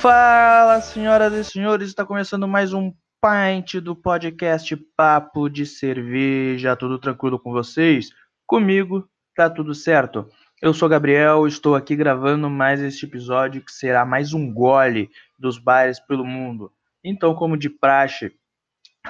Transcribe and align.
Fala, 0.00 0.80
senhoras 0.80 1.30
e 1.34 1.44
senhores, 1.44 1.90
está 1.90 2.06
começando 2.06 2.48
mais 2.48 2.72
um 2.72 2.90
Pint 3.20 3.74
do 3.82 3.94
podcast 3.94 4.74
Papo 4.96 5.46
de 5.50 5.66
Cerveja. 5.66 6.74
Tudo 6.74 6.98
tranquilo 6.98 7.38
com 7.38 7.52
vocês? 7.52 8.08
Comigo 8.46 9.06
tá 9.36 9.50
tudo 9.50 9.74
certo. 9.74 10.26
Eu 10.62 10.72
sou 10.72 10.88
Gabriel, 10.88 11.46
estou 11.46 11.74
aqui 11.74 11.94
gravando 11.94 12.48
mais 12.48 12.80
este 12.80 13.04
episódio 13.04 13.60
que 13.62 13.70
será 13.70 14.06
mais 14.06 14.32
um 14.32 14.50
gole 14.50 15.10
dos 15.38 15.58
bares 15.58 16.00
pelo 16.00 16.24
mundo. 16.24 16.72
Então, 17.04 17.34
como 17.34 17.54
de 17.54 17.68
praxe, 17.68 18.32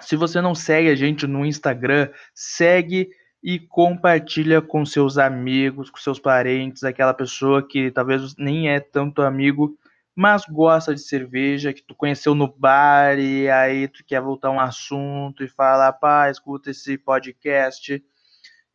se 0.00 0.16
você 0.16 0.40
não 0.40 0.56
segue 0.56 0.88
a 0.88 0.96
gente 0.96 1.24
no 1.24 1.46
Instagram, 1.46 2.08
segue 2.34 3.10
e 3.40 3.60
compartilha 3.60 4.60
com 4.60 4.84
seus 4.84 5.18
amigos, 5.18 5.88
com 5.88 5.98
seus 5.98 6.18
parentes, 6.18 6.82
aquela 6.82 7.14
pessoa 7.14 7.64
que 7.64 7.92
talvez 7.92 8.34
nem 8.36 8.68
é 8.68 8.80
tanto 8.80 9.22
amigo, 9.22 9.78
mas 10.20 10.42
gosta 10.44 10.94
de 10.94 11.00
cerveja, 11.00 11.72
que 11.72 11.82
tu 11.82 11.94
conheceu 11.94 12.34
no 12.34 12.46
bar 12.46 13.18
e 13.18 13.48
aí 13.48 13.88
tu 13.88 14.04
quer 14.06 14.20
voltar 14.20 14.50
um 14.50 14.60
assunto 14.60 15.42
e 15.42 15.48
falar, 15.48 15.94
pá, 15.94 16.28
escuta 16.28 16.72
esse 16.72 16.98
podcast. 16.98 18.04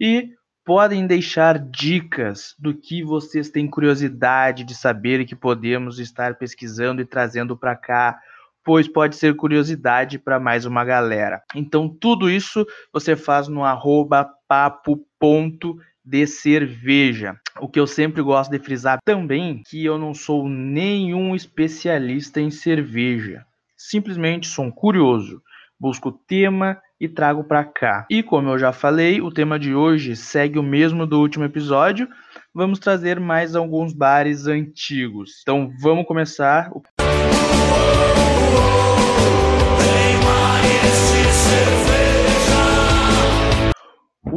E 0.01 0.31
podem 0.65 1.05
deixar 1.05 1.59
dicas 1.59 2.55
do 2.57 2.73
que 2.73 3.03
vocês 3.03 3.51
têm 3.51 3.69
curiosidade 3.69 4.63
de 4.63 4.73
saber 4.73 5.19
e 5.19 5.25
que 5.25 5.35
podemos 5.35 5.99
estar 5.99 6.33
pesquisando 6.33 6.99
e 6.99 7.05
trazendo 7.05 7.55
para 7.55 7.75
cá, 7.75 8.19
pois 8.63 8.87
pode 8.87 9.15
ser 9.15 9.35
curiosidade 9.35 10.17
para 10.17 10.39
mais 10.39 10.65
uma 10.65 10.83
galera. 10.83 11.43
Então 11.53 11.87
tudo 11.87 12.27
isso 12.27 12.65
você 12.91 13.15
faz 13.15 13.47
no 13.47 13.63
arroba 13.63 14.27
papo.de 14.47 16.25
cerveja. 16.25 17.39
O 17.61 17.69
que 17.69 17.79
eu 17.79 17.87
sempre 17.87 18.21
gosto 18.21 18.51
de 18.51 18.59
frisar 18.59 18.99
também 19.05 19.61
que 19.65 19.85
eu 19.85 19.97
não 19.97 20.13
sou 20.13 20.49
nenhum 20.49 21.33
especialista 21.33 22.41
em 22.41 22.51
cerveja. 22.51 23.45
Simplesmente 23.77 24.47
sou 24.47 24.65
um 24.65 24.71
curioso. 24.71 25.41
Busco 25.79 26.11
tema 26.11 26.81
e 26.99 27.07
trago 27.07 27.45
para 27.45 27.63
cá. 27.63 28.05
E 28.09 28.21
como 28.21 28.49
eu 28.49 28.59
já 28.59 28.73
falei, 28.73 29.21
o 29.21 29.31
tema 29.31 29.57
de 29.57 29.73
hoje 29.73 30.17
segue 30.17 30.59
o 30.59 30.63
mesmo 30.63 31.07
do 31.07 31.19
último 31.19 31.45
episódio. 31.45 32.09
Vamos 32.53 32.77
trazer 32.77 33.21
mais 33.21 33.55
alguns 33.55 33.93
bares 33.93 34.47
antigos. 34.47 35.39
Então 35.41 35.71
vamos 35.81 36.05
começar. 36.05 36.69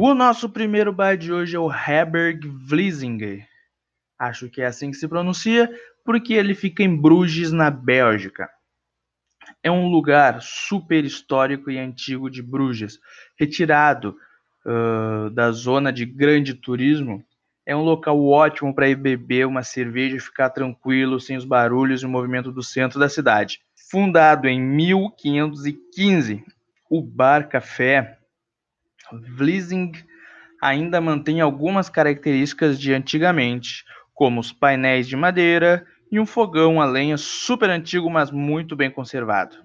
O 0.01 0.13
nosso 0.13 0.47
primeiro 0.47 0.93
bar 0.93 1.17
de 1.17 1.33
hoje 1.33 1.57
é 1.57 1.59
o 1.59 1.69
Herberg 1.69 2.47
Vlissingen. 2.47 3.45
Acho 4.17 4.49
que 4.49 4.61
é 4.61 4.65
assim 4.65 4.91
que 4.91 4.95
se 4.95 5.09
pronuncia, 5.09 5.69
porque 6.05 6.35
ele 6.35 6.55
fica 6.55 6.81
em 6.81 6.95
Bruges, 6.95 7.51
na 7.51 7.69
Bélgica. 7.69 8.49
É 9.61 9.69
um 9.69 9.89
lugar 9.89 10.41
super 10.41 11.03
histórico 11.03 11.69
e 11.69 11.77
antigo 11.77 12.29
de 12.29 12.41
Bruges, 12.41 12.97
retirado 13.37 14.15
uh, 14.65 15.29
da 15.31 15.51
zona 15.51 15.91
de 15.91 16.05
grande 16.05 16.53
turismo. 16.53 17.21
É 17.65 17.75
um 17.75 17.83
local 17.83 18.25
ótimo 18.25 18.73
para 18.73 18.87
ir 18.87 18.95
beber 18.95 19.45
uma 19.45 19.63
cerveja 19.63 20.15
e 20.15 20.21
ficar 20.21 20.49
tranquilo, 20.51 21.19
sem 21.19 21.35
os 21.35 21.43
barulhos 21.43 22.03
e 22.03 22.05
o 22.05 22.09
movimento 22.09 22.53
do 22.53 22.63
centro 22.63 23.01
da 23.01 23.09
cidade. 23.09 23.59
Fundado 23.91 24.47
em 24.47 24.61
1515, 24.61 26.41
o 26.89 27.01
Bar 27.01 27.49
Café 27.49 28.18
Vlissing 29.11 29.91
ainda 30.61 30.99
mantém 30.99 31.41
algumas 31.41 31.89
características 31.89 32.79
de 32.79 32.93
antigamente, 32.93 33.83
como 34.13 34.39
os 34.39 34.51
painéis 34.51 35.07
de 35.07 35.15
madeira 35.15 35.85
e 36.11 36.19
um 36.19 36.25
fogão 36.25 36.81
a 36.81 36.85
lenha 36.85 37.17
super 37.17 37.69
antigo, 37.69 38.09
mas 38.09 38.31
muito 38.31 38.75
bem 38.75 38.91
conservado, 38.91 39.57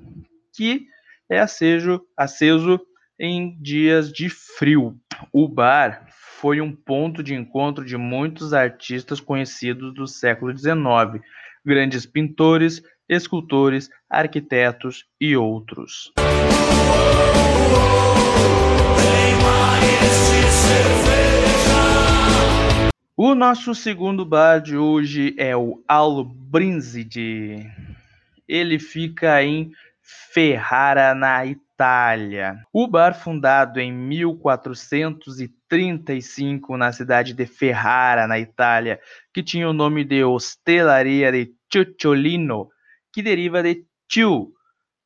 que 0.54 0.87
é 1.28 1.41
aceso, 1.41 2.00
aceso 2.16 2.81
em 3.19 3.59
dias 3.60 4.12
de 4.12 4.28
frio. 4.28 4.97
O 5.33 5.49
bar 5.49 6.06
foi 6.41 6.60
um 6.60 6.72
ponto 6.72 7.22
de 7.22 7.34
encontro 7.34 7.84
de 7.84 7.97
muitos 7.97 8.53
artistas 8.53 9.21
conhecidos 9.21 9.94
do 9.94 10.06
século 10.06 10.56
XIX, 10.56 11.25
grandes 11.65 12.04
pintores, 12.04 12.83
escultores, 13.09 13.88
arquitetos 14.10 15.04
e 15.21 15.37
outros. 15.37 16.12
O 23.16 23.32
nosso 23.36 23.76
segundo 23.76 24.25
bar 24.25 24.60
de 24.60 24.76
hoje 24.76 25.36
é 25.38 25.56
o 25.56 25.80
Albrinzide. 25.86 27.64
Ele 28.48 28.80
fica 28.80 29.41
em 29.41 29.70
Ferrara, 30.02 31.14
na 31.14 31.47
Itália. 31.47 32.60
O 32.72 32.88
bar, 32.88 33.14
fundado 33.14 33.78
em 33.78 33.92
1435 33.92 36.76
na 36.76 36.91
cidade 36.91 37.34
de 37.34 37.47
Ferrara, 37.47 38.26
na 38.26 38.41
Itália, 38.41 38.98
que 39.32 39.44
tinha 39.44 39.70
o 39.70 39.72
nome 39.72 40.03
de 40.03 40.24
Hostelaria 40.24 41.30
de 41.30 41.54
Ciocciolino, 41.72 42.69
que 43.12 43.22
deriva 43.22 43.62
de 43.62 43.86
tio, 44.08 44.53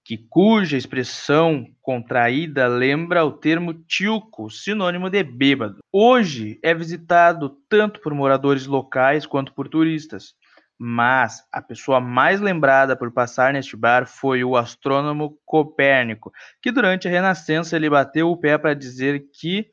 que 0.08 0.16
cuja 0.16 0.74
expressão 0.74 1.66
contraída 1.82 2.66
lembra 2.66 3.26
o 3.26 3.30
termo 3.30 3.74
tilco, 3.74 4.48
sinônimo 4.48 5.10
de 5.10 5.22
bêbado. 5.22 5.80
Hoje 5.92 6.58
é 6.62 6.72
visitado 6.72 7.50
tanto 7.69 8.00
por 8.00 8.14
moradores 8.14 8.64
locais 8.64 9.26
quanto 9.26 9.52
por 9.52 9.68
turistas, 9.68 10.32
mas 10.78 11.44
a 11.52 11.60
pessoa 11.60 12.00
mais 12.00 12.41
lembrada 12.41 12.97
por 12.97 13.12
passar 13.12 13.52
neste 13.52 13.76
bar 13.76 14.06
foi 14.06 14.42
o 14.42 14.56
astrônomo 14.56 15.38
Copérnico, 15.44 16.32
que 16.62 16.72
durante 16.72 17.06
a 17.06 17.10
Renascença 17.10 17.76
ele 17.76 17.91
bateu 17.91 18.30
o 18.30 18.36
pé 18.38 18.56
para 18.56 18.72
dizer 18.72 19.26
que 19.38 19.66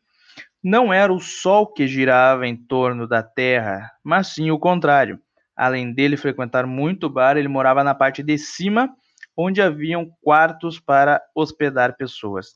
não 0.62 0.92
era 0.92 1.14
o 1.14 1.20
Sol 1.22 1.66
que 1.66 1.88
girava 1.88 2.46
em 2.46 2.58
torno 2.58 3.08
da 3.08 3.24
Terra, 3.24 3.90
mas 4.04 4.28
sim 4.28 4.52
o 4.52 4.60
contrário. 4.60 5.18
Além 5.56 5.94
dele 5.94 6.18
frequentar 6.18 6.68
muito 6.68 7.10
bar, 7.10 7.38
ele 7.38 7.48
morava 7.48 7.86
na 7.86 7.96
parte 7.96 8.22
de 8.22 8.38
cima 8.38 8.94
onde 9.36 9.62
haviam 9.62 10.10
quartos 10.22 10.80
para 10.80 11.22
hospedar 11.36 11.96
pessoas. 11.98 12.56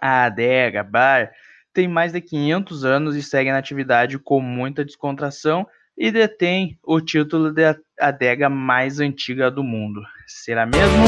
A 0.00 0.24
adega 0.24 0.84
bar 0.84 1.32
tem 1.72 1.88
mais 1.88 2.12
de 2.12 2.20
500 2.20 2.84
anos 2.84 3.16
e 3.16 3.22
segue 3.22 3.50
na 3.50 3.58
atividade 3.58 4.18
com 4.18 4.40
muita 4.40 4.84
descontração 4.84 5.66
e 5.96 6.10
detém 6.10 6.78
o 6.82 7.00
título 7.00 7.52
de 7.52 7.76
adega 7.98 8.48
mais 8.48 9.00
antiga 9.00 9.50
do 9.50 9.62
mundo. 9.62 10.00
Será 10.26 10.66
mesmo? 10.66 11.04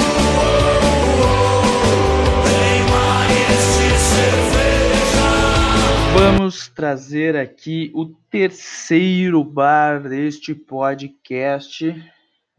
Vamos 6.15 6.69
trazer 6.69 7.37
aqui 7.37 7.91
o 7.95 8.07
terceiro 8.31 9.43
bar 9.43 10.01
deste 10.03 10.55
podcast, 10.55 11.95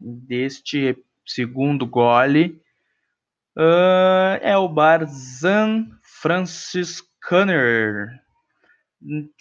deste 0.00 0.96
segundo 1.26 1.86
gole 1.86 2.60
uh, 3.56 4.38
é 4.40 4.56
o 4.56 4.68
bar 4.68 5.04
Zan 5.06 5.88
Franciscaner. 6.20 8.08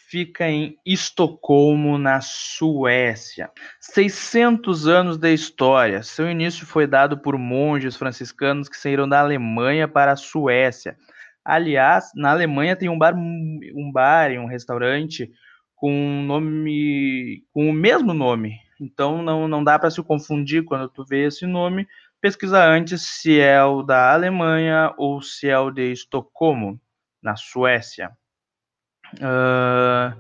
Fica 0.09 0.49
em 0.49 0.77
Estocolmo, 0.85 1.97
na 1.97 2.19
Suécia. 2.21 3.49
600 3.79 4.87
anos 4.87 5.17
da 5.17 5.31
história. 5.31 6.03
Seu 6.03 6.29
início 6.29 6.65
foi 6.65 6.85
dado 6.85 7.17
por 7.17 7.37
monges 7.37 7.95
franciscanos 7.95 8.67
que 8.67 8.77
saíram 8.77 9.07
da 9.07 9.21
Alemanha 9.21 9.87
para 9.87 10.11
a 10.11 10.17
Suécia. 10.17 10.97
Aliás, 11.45 12.11
na 12.15 12.31
Alemanha 12.31 12.75
tem 12.75 12.89
um 12.89 12.97
bar, 12.97 13.15
um 13.15 13.91
bar 13.91 14.31
e 14.31 14.39
um 14.39 14.45
restaurante 14.45 15.31
com 15.75 15.91
um 15.91 16.25
nome, 16.25 17.43
com 17.51 17.69
o 17.69 17.73
mesmo 17.73 18.13
nome, 18.13 18.57
então 18.79 19.21
não, 19.21 19.47
não 19.47 19.63
dá 19.63 19.77
para 19.77 19.91
se 19.91 20.01
confundir 20.03 20.63
quando 20.63 20.89
tu 20.89 21.05
vê 21.05 21.27
esse 21.27 21.45
nome. 21.45 21.87
Pesquisa 22.21 22.63
antes 22.63 23.01
se 23.01 23.39
é 23.39 23.63
o 23.63 23.81
da 23.81 24.13
Alemanha 24.13 24.93
ou 24.97 25.21
se 25.21 25.49
é 25.49 25.57
o 25.59 25.69
de 25.69 25.91
Estocolmo, 25.91 26.79
na 27.21 27.35
Suécia. 27.35 28.11
Uh, 29.15 30.15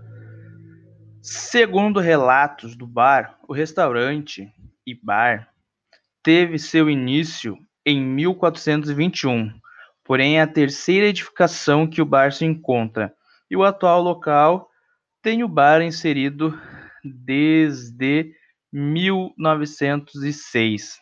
segundo 1.21 1.99
relatos 1.99 2.75
do 2.75 2.85
bar, 2.85 3.37
o 3.47 3.53
restaurante 3.53 4.51
e 4.85 4.93
bar 4.93 5.49
teve 6.21 6.59
seu 6.59 6.89
início 6.89 7.57
em 7.85 8.01
1421, 8.01 9.51
porém 10.03 10.37
é 10.37 10.41
a 10.41 10.47
terceira 10.47 11.07
edificação 11.07 11.87
que 11.87 12.01
o 12.01 12.05
bar 12.05 12.31
se 12.31 12.45
encontra, 12.45 13.13
e 13.49 13.57
o 13.57 13.63
atual 13.63 14.01
local 14.01 14.69
tem 15.21 15.43
o 15.43 15.47
bar 15.47 15.81
inserido 15.81 16.57
desde 17.03 18.33
1906. 18.73 20.99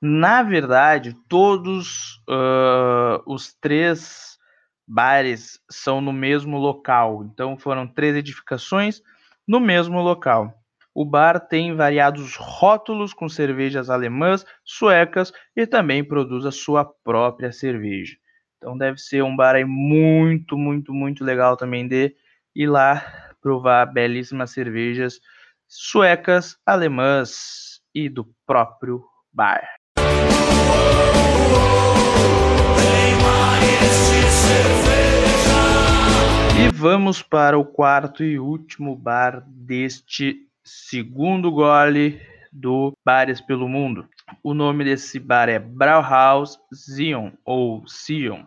Na 0.00 0.42
verdade, 0.42 1.14
todos 1.28 2.16
uh, 2.28 3.22
os 3.26 3.52
três 3.54 4.38
bares 4.86 5.60
são 5.70 6.00
no 6.00 6.12
mesmo 6.12 6.58
local. 6.58 7.24
Então, 7.24 7.56
foram 7.56 7.86
três 7.86 8.16
edificações 8.16 9.00
no 9.46 9.60
mesmo 9.60 10.00
local. 10.00 10.52
O 10.94 11.04
bar 11.04 11.40
tem 11.40 11.74
variados 11.74 12.36
rótulos 12.36 13.12
com 13.12 13.28
cervejas 13.28 13.90
alemãs, 13.90 14.46
suecas 14.64 15.32
e 15.56 15.66
também 15.66 16.04
produz 16.04 16.46
a 16.46 16.52
sua 16.52 16.84
própria 16.84 17.50
cerveja. 17.50 18.16
Então 18.56 18.78
deve 18.78 18.98
ser 18.98 19.22
um 19.22 19.34
bar 19.34 19.56
aí 19.56 19.64
muito, 19.64 20.56
muito, 20.56 20.94
muito 20.94 21.24
legal 21.24 21.56
também 21.56 21.88
de 21.88 22.14
ir 22.54 22.68
lá 22.68 23.04
provar 23.42 23.86
belíssimas 23.86 24.52
cervejas 24.52 25.20
suecas, 25.76 26.56
alemãs 26.64 27.80
e 27.92 28.08
do 28.08 28.24
próprio 28.46 29.04
bar. 29.32 29.68
E 36.56 36.68
vamos 36.72 37.22
para 37.22 37.58
o 37.58 37.64
quarto 37.64 38.22
e 38.22 38.38
último 38.38 38.94
bar 38.94 39.42
deste 39.48 40.46
segundo 40.62 41.50
gole 41.50 42.22
do 42.52 42.96
Bares 43.04 43.40
pelo 43.40 43.68
Mundo. 43.68 44.08
O 44.44 44.54
nome 44.54 44.84
desse 44.84 45.18
bar 45.18 45.48
é 45.48 45.58
Brauhaus 45.58 46.56
Zion 46.72 47.32
ou 47.44 47.82
Sion. 47.88 48.44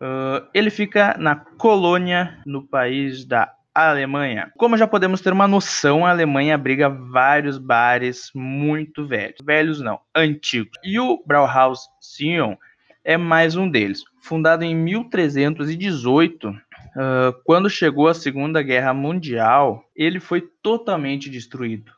Uh, 0.00 0.48
ele 0.54 0.70
fica 0.70 1.16
na 1.18 1.36
Colônia, 1.36 2.40
no 2.46 2.66
país 2.66 3.26
da 3.26 3.55
Alemanha. 3.84 4.52
Como 4.56 4.76
já 4.76 4.86
podemos 4.86 5.20
ter 5.20 5.32
uma 5.32 5.48
noção, 5.48 6.06
a 6.06 6.10
Alemanha 6.10 6.54
abriga 6.54 6.88
vários 6.88 7.58
bares 7.58 8.30
muito 8.34 9.06
velhos. 9.06 9.36
Velhos 9.44 9.80
não, 9.80 10.00
antigos. 10.14 10.78
E 10.82 10.98
o 10.98 11.22
Brauhaus 11.26 11.88
Sion 12.00 12.56
é 13.04 13.16
mais 13.16 13.56
um 13.56 13.68
deles. 13.70 14.02
Fundado 14.22 14.64
em 14.64 14.74
1318, 14.74 16.54
Uh, 16.96 17.30
quando 17.44 17.68
chegou 17.68 18.08
a 18.08 18.14
Segunda 18.14 18.62
Guerra 18.62 18.94
Mundial, 18.94 19.84
ele 19.94 20.18
foi 20.18 20.40
totalmente 20.62 21.28
destruído. 21.28 21.92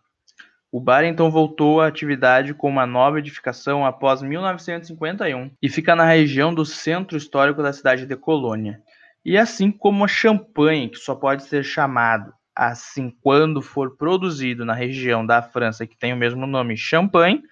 O 0.73 0.81
bar 0.81 1.05
então 1.05 1.31
voltou 1.31 1.81
à 1.81 1.87
atividade 1.87 2.53
com 2.53 2.69
uma 2.69 2.85
nova 2.85 3.21
edificação 3.21 3.87
após 3.87 4.21
1951 4.21 5.53
e 5.63 5.69
fica 5.69 5.95
na 5.95 6.05
região 6.05 6.53
do 6.53 6.65
centro 6.65 7.17
histórico 7.17 7.63
da 7.63 7.73
cidade 7.73 8.07
de 8.07 8.17
Colônia. 8.17 8.83
E 9.29 9.37
assim 9.37 9.71
como 9.71 10.07
a 10.07 10.09
champanhe, 10.09 10.89
que 10.89 10.97
só 10.97 11.15
pode 11.15 11.43
ser 11.43 11.63
chamado 11.63 12.33
assim 12.57 13.13
quando 13.21 13.61
for 13.61 13.95
produzido 13.95 14.65
na 14.65 14.73
região 14.73 15.25
da 15.25 15.43
França 15.43 15.87
que 15.87 15.99
tem 15.99 16.15
o 16.15 16.17
mesmo 16.17 16.47
nome, 16.47 16.79
champanhe, 16.79 17.43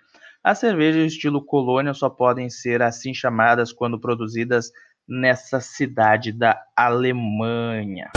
as 0.43 0.58
cervejas 0.58 1.12
estilo 1.12 1.44
Colônia 1.44 1.93
só 1.93 2.08
podem 2.08 2.49
ser 2.49 2.81
assim 2.81 3.12
chamadas 3.12 3.75
quando 3.75 4.00
produzidas 4.00 4.70
nessa 5.06 5.61
cidade 5.61 6.32
da 6.32 6.58
Alemanha. 6.75 8.11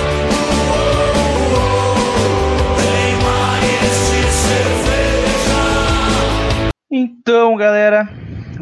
Então, 6.89 7.57
galera, 7.57 8.07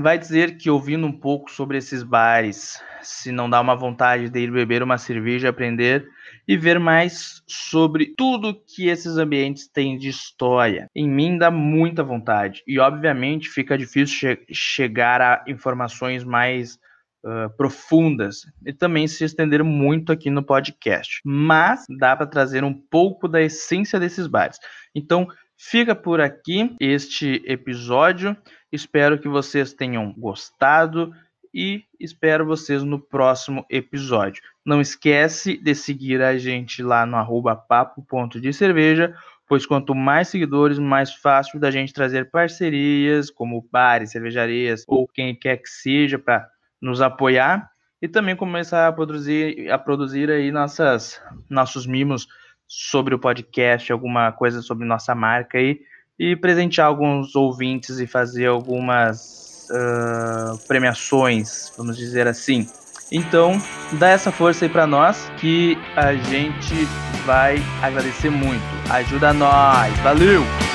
vai 0.02 0.18
dizer 0.18 0.58
que 0.58 0.70
ouvindo 0.70 1.08
um 1.08 1.12
pouco 1.12 1.52
sobre 1.52 1.78
esses 1.78 2.04
bares, 2.04 2.82
se 3.02 3.32
não 3.32 3.50
dá 3.50 3.60
uma 3.60 3.76
vontade 3.76 4.30
de 4.30 4.40
ir 4.40 4.52
beber 4.52 4.84
uma 4.84 4.98
cerveja, 4.98 5.50
aprender 5.50 6.08
e 6.48 6.56
ver 6.56 6.80
mais 6.80 7.42
sobre 7.48 8.14
tudo 8.18 8.60
que 8.68 8.88
esses 8.88 9.18
ambientes 9.18 9.68
têm 9.68 9.98
de 9.98 10.08
história. 10.08 10.90
Em 10.96 11.08
mim 11.08 11.38
dá 11.38 11.52
muita 11.52 12.04
vontade 12.04 12.64
e, 12.68 12.80
obviamente, 12.80 13.50
fica 13.50 13.78
difícil 13.78 14.36
che 14.36 14.54
chegar 14.54 15.22
a 15.22 15.44
informações 15.48 16.24
mais 16.24 16.80
uh, 17.26 17.50
profundas 17.58 18.42
e 18.66 18.72
também 18.72 19.08
se 19.08 19.24
estender 19.24 19.64
muito 19.64 20.12
aqui 20.12 20.30
no 20.30 20.44
podcast. 20.44 21.22
Mas 21.26 21.86
dá 22.00 22.16
para 22.16 22.28
trazer 22.28 22.64
um 22.64 22.74
pouco 22.74 23.28
da 23.28 23.42
essência 23.42 24.00
desses 24.00 24.28
bares. 24.28 24.58
Então, 24.96 25.28
fica 25.58 25.96
por 25.96 26.22
aqui 26.22 26.76
este 26.80 27.42
episódio. 27.46 28.38
Espero 28.72 29.20
que 29.20 29.28
vocês 29.28 29.74
tenham 29.74 30.14
gostado 30.18 31.14
e 31.54 31.84
espero 32.00 32.46
vocês 32.46 32.84
no 32.84 33.00
próximo 33.00 33.66
episódio. 33.70 34.44
Não 34.66 34.82
esquece 34.82 35.58
de 35.58 35.74
seguir 35.74 36.22
a 36.22 36.38
gente 36.38 36.84
lá 36.84 37.06
no 37.06 37.16
arroba 37.16 37.56
papo.de 37.56 38.52
pois 39.48 39.66
quanto 39.66 39.96
mais 39.96 40.28
seguidores, 40.28 40.78
mais 40.78 41.14
fácil 41.14 41.60
da 41.60 41.72
gente 41.72 41.94
trazer 41.94 42.30
parcerias, 42.30 43.30
como 43.30 43.66
bares, 43.72 44.12
cervejarias 44.12 44.84
ou 44.88 45.08
quem 45.08 45.34
quer 45.34 45.58
que 45.58 45.70
seja 45.70 46.20
para 46.20 46.48
nos 46.82 47.02
apoiar 47.02 47.72
e 48.02 48.08
também 48.08 48.36
começar 48.36 48.88
a 48.88 48.92
produzir, 48.92 49.72
a 49.72 49.78
produzir 49.78 50.30
aí 50.30 50.52
nossas, 50.52 51.22
nossos 51.50 51.88
mimos 51.88 52.28
sobre 52.68 53.16
o 53.16 53.20
podcast, 53.20 53.92
alguma 53.92 54.32
coisa 54.32 54.62
sobre 54.62 54.86
nossa 54.86 55.16
marca 55.16 55.58
aí, 55.58 55.80
e 56.20 56.36
presentear 56.36 56.88
alguns 56.88 57.36
ouvintes 57.36 58.00
e 58.00 58.08
fazer 58.08 58.48
algumas 58.48 59.68
uh, 59.70 60.58
premiações, 60.68 61.72
vamos 61.78 61.98
dizer 61.98 62.28
assim. 62.28 62.68
Então, 63.12 63.62
dá 63.94 64.10
essa 64.10 64.32
força 64.32 64.66
aí 64.66 64.70
para 64.70 64.86
nós 64.86 65.32
que 65.38 65.78
a 65.96 66.14
gente 66.14 66.86
vai 67.26 67.58
agradecer 67.82 68.30
muito. 68.30 68.64
Ajuda 68.90 69.34
nós, 69.34 69.96
valeu! 70.00 70.67